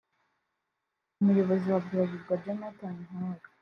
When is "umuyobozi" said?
1.19-1.65